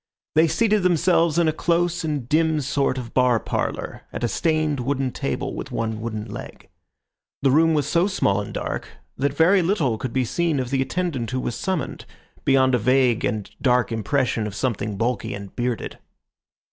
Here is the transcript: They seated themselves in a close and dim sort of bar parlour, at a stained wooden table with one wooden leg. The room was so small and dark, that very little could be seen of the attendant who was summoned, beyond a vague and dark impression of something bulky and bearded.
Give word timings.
They 0.33 0.47
seated 0.47 0.81
themselves 0.81 1.37
in 1.37 1.47
a 1.47 1.53
close 1.53 2.03
and 2.03 2.27
dim 2.27 2.59
sort 2.61 2.97
of 2.97 3.13
bar 3.13 3.39
parlour, 3.39 4.01
at 4.11 4.23
a 4.23 4.27
stained 4.27 4.79
wooden 4.79 5.11
table 5.11 5.53
with 5.53 5.69
one 5.71 5.99
wooden 6.01 6.25
leg. 6.25 6.69
The 7.43 7.51
room 7.51 7.75
was 7.75 7.85
so 7.87 8.07
small 8.07 8.41
and 8.41 8.51
dark, 8.51 8.87
that 9.17 9.35
very 9.37 9.61
little 9.61 9.99
could 9.99 10.11
be 10.11 10.25
seen 10.25 10.59
of 10.59 10.71
the 10.71 10.81
attendant 10.81 11.29
who 11.29 11.39
was 11.39 11.53
summoned, 11.53 12.05
beyond 12.43 12.73
a 12.73 12.79
vague 12.79 13.23
and 13.23 13.47
dark 13.61 13.91
impression 13.91 14.47
of 14.47 14.55
something 14.55 14.97
bulky 14.97 15.35
and 15.35 15.55
bearded. 15.55 15.99